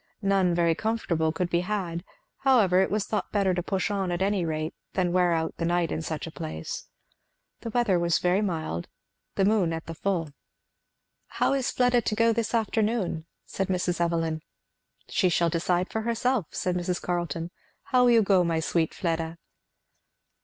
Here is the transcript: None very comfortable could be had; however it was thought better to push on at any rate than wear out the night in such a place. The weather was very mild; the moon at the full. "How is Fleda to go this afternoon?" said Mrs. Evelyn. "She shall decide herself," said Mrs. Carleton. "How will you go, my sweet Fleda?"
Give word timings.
None 0.23 0.55
very 0.55 0.73
comfortable 0.73 1.31
could 1.31 1.51
be 1.51 1.59
had; 1.59 2.03
however 2.39 2.81
it 2.81 2.89
was 2.89 3.05
thought 3.05 3.31
better 3.31 3.53
to 3.53 3.61
push 3.61 3.91
on 3.91 4.11
at 4.11 4.23
any 4.23 4.43
rate 4.43 4.73
than 4.93 5.11
wear 5.13 5.31
out 5.31 5.55
the 5.57 5.63
night 5.65 5.91
in 5.91 6.01
such 6.01 6.25
a 6.25 6.31
place. 6.31 6.87
The 7.59 7.69
weather 7.69 7.99
was 7.99 8.17
very 8.17 8.41
mild; 8.41 8.87
the 9.35 9.45
moon 9.45 9.71
at 9.71 9.85
the 9.85 9.93
full. 9.93 10.29
"How 11.27 11.53
is 11.53 11.69
Fleda 11.69 12.01
to 12.01 12.15
go 12.15 12.33
this 12.33 12.55
afternoon?" 12.55 13.27
said 13.45 13.67
Mrs. 13.67 14.01
Evelyn. 14.01 14.41
"She 15.07 15.29
shall 15.29 15.51
decide 15.51 15.93
herself," 15.93 16.47
said 16.49 16.75
Mrs. 16.75 16.99
Carleton. 16.99 17.51
"How 17.83 18.05
will 18.05 18.09
you 18.09 18.23
go, 18.23 18.43
my 18.43 18.59
sweet 18.59 18.95
Fleda?" 18.95 19.37